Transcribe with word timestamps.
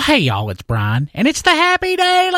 Well, 0.00 0.16
hey, 0.16 0.20
y'all, 0.20 0.48
it's 0.48 0.62
Brian, 0.62 1.10
and 1.12 1.28
it's 1.28 1.42
the 1.42 1.50
Happy 1.50 1.94
Daily! 1.94 2.32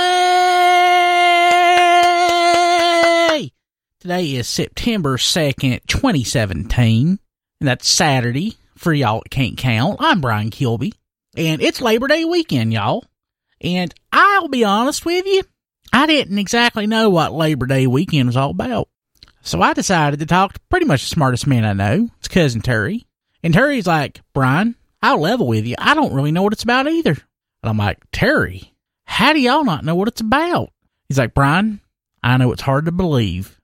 Today 4.01 4.35
is 4.35 4.49
September 4.49 5.17
2nd, 5.17 5.87
2017, 5.87 7.21
and 7.61 7.69
that's 7.69 7.89
Saturday 7.89 8.57
for 8.75 8.93
y'all 8.93 9.21
that 9.21 9.29
can't 9.29 9.57
count. 9.57 9.99
I'm 10.01 10.21
Brian 10.21 10.51
Kilby, 10.51 10.95
and 11.37 11.63
it's 11.63 11.81
Labor 11.81 12.09
Day 12.09 12.25
weekend, 12.25 12.73
y'all. 12.73 13.05
And 13.61 13.95
I'll 14.11 14.49
be 14.49 14.65
honest 14.65 15.07
with 15.07 15.25
you, 15.25 15.45
I 15.93 16.07
didn't 16.07 16.39
exactly 16.39 16.89
know 16.89 17.11
what 17.11 17.33
Labor 17.33 17.67
Day 17.67 17.87
weekend 17.87 18.27
was 18.27 18.37
all 18.37 18.51
about. 18.51 18.89
So 19.43 19.63
I 19.63 19.73
decided 19.73 20.19
to 20.19 20.27
talk 20.27 20.55
to 20.55 20.61
pretty 20.69 20.87
much 20.87 21.03
the 21.03 21.15
smartest 21.15 21.47
man 21.47 21.65
I 21.65 21.75
know. 21.75 22.09
It's 22.19 22.27
cousin 22.27 22.61
Terry. 22.61 23.07
And 23.45 23.55
Terry's 23.55 23.87
like, 23.87 24.21
Brian, 24.33 24.75
I'll 25.01 25.21
level 25.21 25.47
with 25.47 25.65
you. 25.65 25.77
I 25.79 25.95
don't 25.95 26.13
really 26.13 26.33
know 26.33 26.43
what 26.43 26.55
it's 26.55 26.65
about 26.65 26.89
either. 26.89 27.19
And 27.63 27.71
I'm 27.71 27.79
like, 27.79 27.99
Terry, 28.13 28.75
how 29.05 29.33
do 29.33 29.41
y'all 29.41 29.65
not 29.65 29.85
know 29.85 29.95
what 29.95 30.09
it's 30.09 30.21
about? 30.21 30.73
He's 31.09 31.19
like, 31.19 31.35
Brian, 31.35 31.81
I 32.23 32.37
know 32.37 32.53
it's 32.53 32.63
hard 32.63 32.87
to 32.87 32.93
believe, 32.93 33.61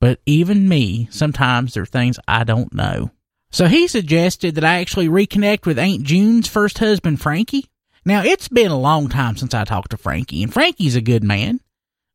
but 0.00 0.20
even 0.26 0.68
me, 0.68 1.08
sometimes 1.10 1.74
there 1.74 1.82
are 1.82 1.86
things 1.86 2.18
I 2.26 2.44
don't 2.44 2.72
know. 2.72 3.10
So 3.50 3.66
he 3.66 3.88
suggested 3.88 4.54
that 4.54 4.64
I 4.64 4.80
actually 4.80 5.08
reconnect 5.08 5.66
with 5.66 5.78
Aunt 5.78 6.02
June's 6.02 6.48
first 6.48 6.78
husband, 6.78 7.20
Frankie. 7.20 7.66
Now, 8.04 8.22
it's 8.22 8.48
been 8.48 8.70
a 8.70 8.78
long 8.78 9.08
time 9.08 9.36
since 9.36 9.54
I 9.54 9.64
talked 9.64 9.90
to 9.90 9.96
Frankie, 9.96 10.42
and 10.42 10.52
Frankie's 10.52 10.96
a 10.96 11.00
good 11.00 11.24
man. 11.24 11.60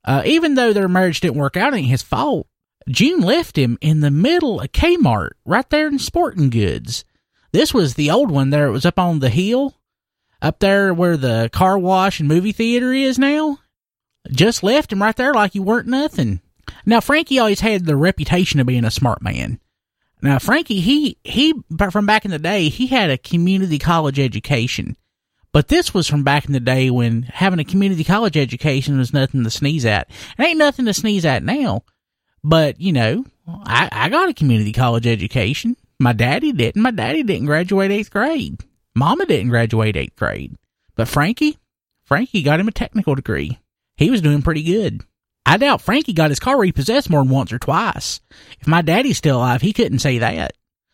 Uh, 0.05 0.23
even 0.25 0.55
though 0.55 0.73
their 0.73 0.87
marriage 0.87 1.19
didn't 1.19 1.37
work 1.37 1.57
out, 1.57 1.73
it 1.73 1.77
ain't 1.77 1.87
his 1.87 2.01
fault. 2.01 2.47
June 2.89 3.21
left 3.21 3.57
him 3.57 3.77
in 3.81 3.99
the 3.99 4.11
middle 4.11 4.61
of 4.61 4.71
Kmart, 4.71 5.31
right 5.45 5.69
there 5.69 5.87
in 5.87 5.99
Sporting 5.99 6.49
Goods. 6.49 7.03
This 7.51 7.73
was 7.73 7.95
the 7.95 8.09
old 8.09 8.31
one 8.31 8.49
there. 8.49 8.67
It 8.67 8.71
was 8.71 8.85
up 8.85 8.97
on 8.97 9.19
the 9.19 9.29
hill, 9.29 9.75
up 10.41 10.59
there 10.59 10.93
where 10.93 11.17
the 11.17 11.49
car 11.51 11.77
wash 11.77 12.19
and 12.19 12.27
movie 12.27 12.51
theater 12.51 12.91
is 12.93 13.19
now. 13.19 13.59
Just 14.29 14.63
left 14.63 14.91
him 14.91 15.01
right 15.01 15.15
there 15.15 15.33
like 15.33 15.53
he 15.53 15.59
weren't 15.59 15.87
nothing. 15.87 16.41
Now, 16.85 16.99
Frankie 16.99 17.39
always 17.39 17.59
had 17.59 17.85
the 17.85 17.95
reputation 17.95 18.59
of 18.59 18.67
being 18.67 18.85
a 18.85 18.91
smart 18.91 19.21
man. 19.21 19.59
Now, 20.21 20.39
Frankie, 20.39 20.81
he, 20.81 21.17
he, 21.23 21.53
from 21.91 22.05
back 22.05 22.25
in 22.25 22.31
the 22.31 22.39
day, 22.39 22.69
he 22.69 22.87
had 22.87 23.09
a 23.09 23.17
community 23.17 23.79
college 23.79 24.19
education. 24.19 24.95
But 25.51 25.67
this 25.67 25.93
was 25.93 26.07
from 26.07 26.23
back 26.23 26.45
in 26.45 26.53
the 26.53 26.59
day 26.59 26.89
when 26.89 27.23
having 27.23 27.59
a 27.59 27.65
community 27.65 28.03
college 28.03 28.37
education 28.37 28.97
was 28.97 29.13
nothing 29.13 29.43
to 29.43 29.49
sneeze 29.49 29.85
at. 29.85 30.09
It 30.37 30.43
ain't 30.43 30.57
nothing 30.57 30.85
to 30.85 30.93
sneeze 30.93 31.25
at 31.25 31.43
now. 31.43 31.83
But, 32.43 32.79
you 32.79 32.93
know, 32.93 33.25
I, 33.47 33.89
I 33.91 34.09
got 34.09 34.29
a 34.29 34.33
community 34.33 34.71
college 34.71 35.05
education. 35.05 35.75
My 35.99 36.13
daddy 36.13 36.53
didn't. 36.53 36.81
My 36.81 36.91
daddy 36.91 37.23
didn't 37.23 37.47
graduate 37.47 37.91
eighth 37.91 38.11
grade. 38.11 38.63
Mama 38.95 39.25
didn't 39.25 39.49
graduate 39.49 39.95
eighth 39.95 40.15
grade. 40.15 40.55
But 40.95 41.07
Frankie, 41.07 41.57
Frankie 42.03 42.43
got 42.43 42.59
him 42.59 42.67
a 42.67 42.71
technical 42.71 43.15
degree. 43.15 43.59
He 43.95 44.09
was 44.09 44.21
doing 44.21 44.41
pretty 44.41 44.63
good. 44.63 45.01
I 45.45 45.57
doubt 45.57 45.81
Frankie 45.81 46.13
got 46.13 46.29
his 46.29 46.39
car 46.39 46.59
repossessed 46.59 47.09
more 47.09 47.23
than 47.23 47.31
once 47.31 47.51
or 47.51 47.59
twice. 47.59 48.19
If 48.59 48.67
my 48.67 48.81
daddy's 48.81 49.17
still 49.17 49.37
alive, 49.37 49.61
he 49.61 49.73
couldn't 49.73 49.99
say 49.99 50.19
that. 50.19 50.53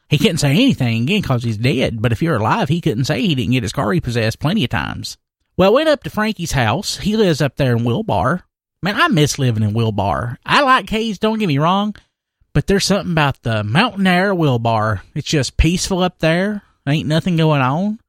He 0.09 0.17
couldn't 0.17 0.37
say 0.37 0.51
anything 0.51 1.03
again 1.03 1.21
because 1.21 1.43
he's 1.43 1.57
dead, 1.57 2.01
but 2.01 2.11
if 2.11 2.21
you're 2.21 2.37
alive, 2.37 2.69
he 2.69 2.79
couldn't 2.79 3.05
say 3.05 3.21
he 3.21 3.35
didn't 3.35 3.51
get 3.51 3.63
his 3.63 3.73
car 3.73 3.89
repossessed 3.89 4.39
plenty 4.39 4.63
of 4.63 4.69
times. 4.69 5.17
Well, 5.57 5.73
went 5.73 5.89
up 5.89 6.03
to 6.03 6.09
Frankie's 6.09 6.53
house. 6.53 6.97
He 6.97 7.17
lives 7.17 7.41
up 7.41 7.57
there 7.57 7.75
in 7.75 7.83
Wilbar. 7.83 8.43
Man, 8.81 8.95
I 8.95 9.07
miss 9.09 9.39
living 9.39 9.63
in 9.63 9.73
Wilbar. 9.73 10.37
I 10.45 10.61
like 10.61 10.89
Hays, 10.89 11.19
don't 11.19 11.39
get 11.39 11.47
me 11.47 11.57
wrong, 11.57 11.95
but 12.53 12.67
there's 12.67 12.85
something 12.85 13.11
about 13.11 13.41
the 13.41 13.63
mountain 13.63 14.07
air 14.07 14.33
Wilbar. 14.33 15.01
It's 15.13 15.27
just 15.27 15.57
peaceful 15.57 15.99
up 15.99 16.19
there. 16.19 16.61
Ain't 16.87 17.07
nothing 17.07 17.37
going 17.37 17.61
on. 17.61 17.99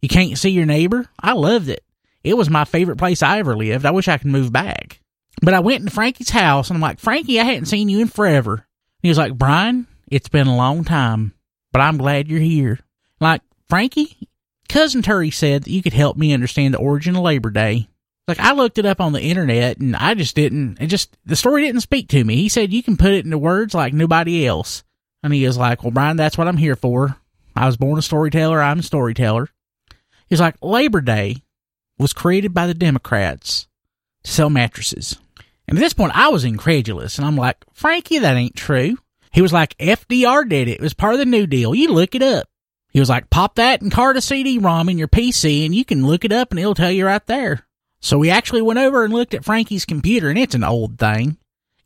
You 0.00 0.08
can't 0.08 0.38
see 0.38 0.50
your 0.50 0.66
neighbor. 0.66 1.06
I 1.20 1.32
loved 1.32 1.68
it. 1.68 1.84
It 2.22 2.36
was 2.36 2.48
my 2.48 2.64
favorite 2.64 2.96
place 2.96 3.22
I 3.22 3.38
ever 3.38 3.56
lived. 3.56 3.84
I 3.84 3.90
wish 3.90 4.08
I 4.08 4.16
could 4.16 4.30
move 4.30 4.52
back. 4.52 5.00
But 5.42 5.54
I 5.54 5.60
went 5.60 5.80
into 5.80 5.92
Frankie's 5.92 6.30
house 6.30 6.70
and 6.70 6.76
I'm 6.76 6.82
like, 6.82 6.98
Frankie, 6.98 7.38
I 7.38 7.44
hadn't 7.44 7.66
seen 7.66 7.88
you 7.88 8.00
in 8.00 8.08
forever. 8.08 8.66
He 9.02 9.08
was 9.08 9.18
like, 9.18 9.36
Brian, 9.36 9.86
it's 10.10 10.28
been 10.28 10.46
a 10.46 10.56
long 10.56 10.84
time, 10.84 11.34
but 11.72 11.82
I'm 11.82 11.98
glad 11.98 12.28
you're 12.28 12.40
here. 12.40 12.78
Like, 13.20 13.42
Frankie, 13.68 14.28
Cousin 14.68 15.02
Terry 15.02 15.30
said 15.30 15.64
that 15.64 15.70
you 15.70 15.82
could 15.82 15.92
help 15.92 16.16
me 16.16 16.32
understand 16.32 16.72
the 16.72 16.78
origin 16.78 17.16
of 17.16 17.22
Labor 17.22 17.50
Day. 17.50 17.88
Like, 18.26 18.40
I 18.40 18.52
looked 18.52 18.78
it 18.78 18.86
up 18.86 19.00
on 19.00 19.12
the 19.12 19.20
internet 19.20 19.78
and 19.78 19.94
I 19.94 20.14
just 20.14 20.34
didn't, 20.34 20.80
it 20.80 20.86
just, 20.86 21.14
the 21.26 21.36
story 21.36 21.62
didn't 21.62 21.82
speak 21.82 22.08
to 22.08 22.24
me. 22.24 22.36
He 22.36 22.48
said 22.48 22.72
you 22.72 22.82
can 22.82 22.96
put 22.96 23.12
it 23.12 23.26
into 23.26 23.36
words 23.36 23.74
like 23.74 23.92
nobody 23.92 24.46
else. 24.46 24.82
And 25.22 25.32
he 25.32 25.46
was 25.46 25.58
like, 25.58 25.82
well, 25.82 25.90
Brian, 25.90 26.16
that's 26.16 26.38
what 26.38 26.48
I'm 26.48 26.56
here 26.56 26.76
for. 26.76 27.16
I 27.56 27.66
was 27.66 27.76
born 27.76 27.98
a 27.98 28.02
storyteller. 28.02 28.62
I'm 28.62 28.80
a 28.80 28.82
storyteller. 28.82 29.48
He's 30.28 30.40
like, 30.40 30.56
Labor 30.62 31.00
Day 31.00 31.44
was 31.98 32.12
created 32.12 32.54
by 32.54 32.66
the 32.66 32.74
Democrats 32.74 33.68
to 34.24 34.30
sell 34.30 34.50
mattresses. 34.50 35.16
And 35.68 35.78
at 35.78 35.80
this 35.80 35.94
point, 35.94 36.16
I 36.16 36.28
was 36.28 36.44
incredulous. 36.44 37.18
And 37.18 37.26
I'm 37.26 37.36
like, 37.36 37.56
Frankie, 37.72 38.18
that 38.18 38.36
ain't 38.36 38.56
true. 38.56 38.98
He 39.32 39.42
was 39.42 39.52
like, 39.52 39.76
FDR 39.78 40.48
did 40.48 40.68
it. 40.68 40.74
It 40.74 40.80
was 40.80 40.94
part 40.94 41.14
of 41.14 41.18
the 41.18 41.26
New 41.26 41.46
Deal. 41.46 41.74
You 41.74 41.92
look 41.92 42.14
it 42.14 42.22
up. 42.22 42.48
He 42.90 43.00
was 43.00 43.08
like, 43.08 43.28
pop 43.30 43.56
that 43.56 43.82
and 43.82 43.90
card 43.90 44.16
a 44.16 44.20
CD-ROM 44.20 44.88
in 44.88 44.98
your 44.98 45.08
PC 45.08 45.64
and 45.64 45.74
you 45.74 45.84
can 45.84 46.06
look 46.06 46.24
it 46.24 46.30
up 46.30 46.52
and 46.52 46.60
it'll 46.60 46.74
tell 46.74 46.92
you 46.92 47.06
right 47.06 47.26
there. 47.26 47.66
So 48.00 48.18
we 48.18 48.30
actually 48.30 48.62
went 48.62 48.78
over 48.78 49.04
and 49.04 49.12
looked 49.12 49.34
at 49.34 49.44
Frankie's 49.44 49.84
computer 49.84 50.28
and 50.28 50.38
it's 50.38 50.54
an 50.54 50.62
old 50.62 50.98
thing. 50.98 51.38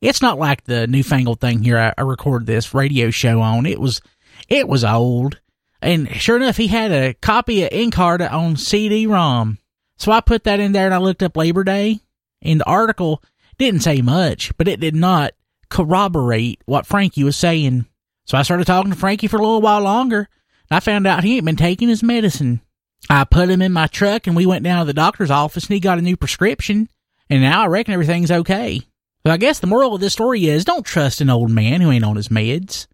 It's 0.03 0.21
not 0.21 0.39
like 0.39 0.65
the 0.65 0.87
newfangled 0.87 1.41
thing 1.41 1.63
here 1.63 1.79
I, 1.79 1.95
I 1.97 2.03
recorded 2.03 2.47
this 2.47 2.75
radio 2.75 3.11
show 3.11 3.41
on. 3.41 3.65
It 3.65 3.81
was, 3.81 4.03
it 4.49 4.69
was 4.69 4.85
old. 4.85 5.41
And 5.81 6.11
sure 6.21 6.37
enough, 6.37 6.57
he 6.57 6.67
had 6.67 6.91
a 6.91 7.15
copy 7.15 7.63
of 7.63 7.71
Encarta 7.71 8.33
on 8.33 8.57
CD-ROM. 8.57 9.59
So 9.97 10.13
I 10.13 10.21
put 10.21 10.45
that 10.45 10.61
in 10.61 10.73
there 10.73 10.87
and 10.87 10.95
I 10.95 10.99
looked 10.99 11.23
up 11.23 11.37
Labor 11.37 11.65
Day 11.65 12.01
and 12.43 12.61
the 12.61 12.67
article 12.67 13.23
didn't 13.59 13.83
say 13.83 14.01
much, 14.01 14.57
but 14.57 14.69
it 14.69 14.81
did 14.81 14.95
not 14.95 15.33
corroborate 15.69 16.61
what 16.67 16.87
Frankie 16.87 17.25
was 17.25 17.37
saying. 17.37 17.87
So 18.25 18.39
I 18.39 18.43
started 18.43 18.67
talking 18.67 18.93
to 18.93 18.99
Frankie 18.99 19.27
for 19.27 19.37
a 19.37 19.43
little 19.43 19.61
while 19.61 19.81
longer. 19.81 20.29
And 20.71 20.77
I 20.77 20.81
found 20.81 21.07
out 21.07 21.25
he 21.25 21.37
ain't 21.37 21.47
been 21.47 21.57
taking 21.57 21.89
his 21.89 22.03
medicine. 22.03 22.61
I 23.09 23.25
put 23.25 23.49
him 23.49 23.63
in 23.63 23.73
my 23.73 23.87
truck 23.87 24.27
and 24.27 24.37
we 24.37 24.47
went 24.47 24.65
down 24.65 24.81
to 24.81 24.85
the 24.85 24.93
doctor's 24.93 25.31
office 25.31 25.65
and 25.65 25.75
he 25.75 25.81
got 25.81 25.99
a 25.99 26.03
new 26.03 26.17
prescription. 26.17 26.89
And 27.31 27.43
now 27.43 27.63
I 27.63 27.67
reckon 27.67 27.95
everything's 27.95 28.31
okay. 28.31 28.83
But 29.23 29.33
I 29.33 29.37
guess 29.37 29.59
the 29.59 29.67
moral 29.67 29.95
of 29.95 30.01
this 30.01 30.13
story 30.13 30.47
is 30.47 30.65
don't 30.65 30.87
trust 30.87 31.21
an 31.21 31.31
old 31.31 31.51
man 31.51 31.81
who 31.81 31.91
ain't 31.91 32.05
on 32.05 32.17
his 32.17 32.29
meds. 32.29 32.87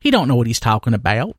He 0.00 0.10
don't 0.10 0.28
know 0.28 0.36
what 0.36 0.46
he's 0.46 0.60
talking 0.60 0.94
about. 0.94 1.36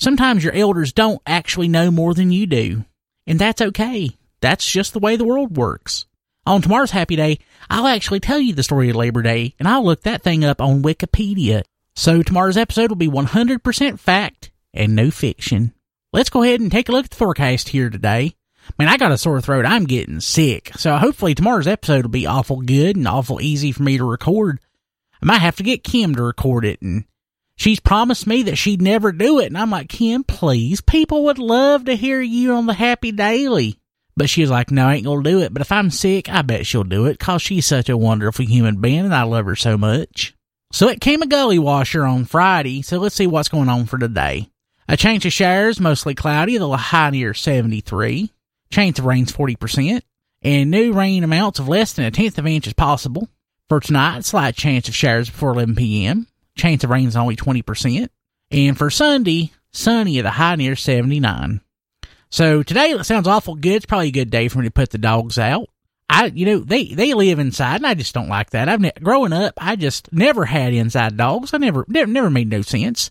Sometimes 0.00 0.42
your 0.42 0.54
elders 0.54 0.94
don't 0.94 1.20
actually 1.26 1.68
know 1.68 1.90
more 1.90 2.14
than 2.14 2.32
you 2.32 2.46
do. 2.46 2.86
And 3.26 3.38
that's 3.38 3.60
okay. 3.60 4.10
That's 4.40 4.66
just 4.66 4.94
the 4.94 4.98
way 4.98 5.16
the 5.16 5.26
world 5.26 5.58
works. 5.58 6.06
On 6.46 6.62
tomorrow's 6.62 6.92
Happy 6.92 7.16
Day, 7.16 7.38
I'll 7.68 7.86
actually 7.86 8.20
tell 8.20 8.40
you 8.40 8.54
the 8.54 8.62
story 8.62 8.88
of 8.88 8.96
Labor 8.96 9.20
Day, 9.20 9.54
and 9.58 9.68
I'll 9.68 9.84
look 9.84 10.02
that 10.02 10.22
thing 10.22 10.42
up 10.42 10.62
on 10.62 10.82
Wikipedia. 10.82 11.64
So 11.94 12.22
tomorrow's 12.22 12.56
episode 12.56 12.90
will 12.90 12.96
be 12.96 13.08
100% 13.08 14.00
fact 14.00 14.50
and 14.72 14.96
no 14.96 15.10
fiction. 15.10 15.74
Let's 16.14 16.30
go 16.30 16.42
ahead 16.42 16.60
and 16.60 16.72
take 16.72 16.88
a 16.88 16.92
look 16.92 17.04
at 17.04 17.10
the 17.10 17.16
forecast 17.16 17.68
here 17.68 17.90
today. 17.90 18.34
Man, 18.78 18.88
I 18.88 18.96
got 18.96 19.12
a 19.12 19.18
sore 19.18 19.42
throat. 19.42 19.66
I'm 19.66 19.84
getting 19.84 20.20
sick. 20.20 20.72
So 20.76 20.96
hopefully 20.96 21.34
tomorrow's 21.34 21.66
episode 21.66 22.02
will 22.02 22.10
be 22.10 22.26
awful 22.26 22.62
good 22.62 22.96
and 22.96 23.06
awful 23.06 23.42
easy 23.42 23.70
for 23.70 23.82
me 23.82 23.98
to 23.98 24.04
record. 24.04 24.60
I 25.22 25.26
might 25.26 25.42
have 25.42 25.56
to 25.56 25.62
get 25.62 25.84
Kim 25.84 26.14
to 26.14 26.22
record 26.22 26.64
it 26.64 26.80
and 26.80 27.04
she's 27.60 27.78
promised 27.78 28.26
me 28.26 28.44
that 28.44 28.56
she'd 28.56 28.80
never 28.80 29.12
do 29.12 29.38
it. 29.38 29.46
And 29.46 29.58
I'm 29.58 29.70
like, 29.70 29.90
Kim, 29.90 30.24
please, 30.24 30.80
people 30.80 31.24
would 31.24 31.38
love 31.38 31.84
to 31.84 31.94
hear 31.94 32.20
you 32.20 32.54
on 32.54 32.64
the 32.64 32.72
Happy 32.72 33.12
Daily. 33.12 33.78
But 34.16 34.30
she's 34.30 34.50
like, 34.50 34.70
no, 34.70 34.88
I 34.88 34.94
ain't 34.94 35.04
gonna 35.04 35.22
do 35.22 35.40
it. 35.40 35.52
But 35.52 35.60
if 35.60 35.70
I'm 35.70 35.90
sick, 35.90 36.28
I 36.30 36.42
bet 36.42 36.66
she'll 36.66 36.84
do 36.84 37.06
it 37.06 37.18
cause 37.18 37.42
she's 37.42 37.66
such 37.66 37.88
a 37.88 37.96
wonderful 37.96 38.46
human 38.46 38.80
being 38.80 39.04
and 39.04 39.14
I 39.14 39.22
love 39.22 39.44
her 39.44 39.56
so 39.56 39.76
much. 39.76 40.34
So 40.72 40.88
it 40.88 41.00
came 41.00 41.20
a 41.20 41.26
gully 41.26 41.58
washer 41.58 42.04
on 42.04 42.24
Friday. 42.24 42.82
So 42.82 42.98
let's 42.98 43.14
see 43.14 43.26
what's 43.26 43.48
going 43.48 43.68
on 43.68 43.86
for 43.86 43.98
today. 43.98 44.48
A 44.88 44.96
change 44.96 45.26
of 45.26 45.32
showers, 45.32 45.78
mostly 45.80 46.14
cloudy, 46.14 46.56
the 46.56 46.76
high 46.76 47.10
near 47.10 47.34
73. 47.34 48.32
Chance 48.70 48.98
of 48.98 49.04
rain's 49.04 49.32
40%. 49.32 50.00
And 50.42 50.70
new 50.70 50.92
rain 50.92 51.24
amounts 51.24 51.58
of 51.58 51.68
less 51.68 51.92
than 51.92 52.06
a 52.06 52.10
tenth 52.10 52.38
of 52.38 52.46
an 52.46 52.52
inch 52.52 52.66
is 52.66 52.72
possible. 52.72 53.28
For 53.68 53.80
tonight, 53.80 54.24
slight 54.24 54.56
chance 54.56 54.88
of 54.88 54.94
showers 54.94 55.28
before 55.28 55.52
11 55.52 55.76
p.m. 55.76 56.26
Chance 56.60 56.84
of 56.84 56.90
rain 56.90 57.08
is 57.08 57.16
only 57.16 57.36
20%. 57.36 58.10
And 58.50 58.76
for 58.76 58.90
Sunday, 58.90 59.50
sunny 59.72 60.18
at 60.18 60.26
a 60.26 60.30
high 60.30 60.56
near 60.56 60.76
79. 60.76 61.62
So 62.28 62.62
today 62.62 62.90
it 62.90 63.04
sounds 63.04 63.26
awful 63.26 63.54
good. 63.54 63.76
It's 63.76 63.86
probably 63.86 64.08
a 64.08 64.12
good 64.12 64.28
day 64.28 64.48
for 64.48 64.58
me 64.58 64.66
to 64.66 64.70
put 64.70 64.90
the 64.90 64.98
dogs 64.98 65.38
out. 65.38 65.70
I, 66.10 66.26
you 66.26 66.44
know, 66.44 66.58
they, 66.58 66.88
they 66.88 67.14
live 67.14 67.38
inside 67.38 67.76
and 67.76 67.86
I 67.86 67.94
just 67.94 68.12
don't 68.12 68.28
like 68.28 68.50
that. 68.50 68.68
I've 68.68 68.80
ne- 68.80 68.92
growing 69.02 69.32
up, 69.32 69.54
I 69.56 69.74
just 69.76 70.12
never 70.12 70.44
had 70.44 70.74
inside 70.74 71.16
dogs. 71.16 71.54
I 71.54 71.56
never, 71.58 71.86
never, 71.88 72.10
never 72.10 72.28
made 72.28 72.50
no 72.50 72.60
sense. 72.60 73.10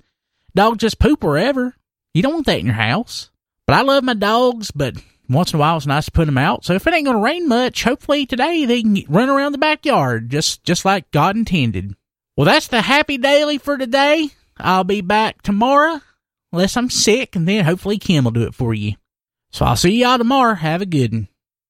Dogs 0.54 0.78
just 0.78 1.00
poop 1.00 1.24
wherever. 1.24 1.76
You 2.14 2.22
don't 2.22 2.36
want 2.36 2.46
that 2.46 2.60
in 2.60 2.68
your 2.68 2.76
house. 2.76 3.32
But 3.66 3.78
I 3.78 3.82
love 3.82 4.04
my 4.04 4.14
dogs, 4.14 4.70
but 4.70 4.96
once 5.28 5.54
in 5.54 5.58
a 5.58 5.60
while 5.60 5.78
it's 5.78 5.88
nice 5.88 6.06
to 6.06 6.12
put 6.12 6.26
them 6.26 6.38
out. 6.38 6.66
So 6.66 6.76
if 6.76 6.86
it 6.86 6.94
ain't 6.94 7.06
going 7.06 7.18
to 7.18 7.24
rain 7.24 7.48
much, 7.48 7.84
hopefully 7.84 8.28
today 8.28 8.66
they 8.66 8.84
can 8.84 9.04
run 9.10 9.30
around 9.30 9.54
the 9.54 9.58
backyard 9.58 10.30
just, 10.30 10.64
just 10.64 10.86
like 10.86 11.10
God 11.10 11.36
intended. 11.36 11.96
Well, 12.40 12.46
that's 12.46 12.70
the 12.70 12.82
happy 12.82 13.18
daily 13.18 13.58
for 13.58 13.78
today. 13.78 14.30
I'll 14.58 14.86
be 14.86 15.02
back 15.02 15.42
tomorrow 15.42 16.00
unless 16.54 16.78
I'm 16.78 16.90
sick 16.90 17.36
and 17.36 17.46
then 17.46 17.66
hopefully 17.66 17.98
Kim 17.98 18.24
will 18.24 18.32
do 18.32 18.44
it 18.44 18.56
for 18.56 18.74
you. 18.74 18.94
So 19.52 19.66
I'll 19.66 19.76
see 19.76 20.00
y'all 20.00 20.18
tomorrow. 20.18 20.56
Have 20.56 20.82
a 20.82 20.86
good 20.86 21.12
one. 21.12 21.28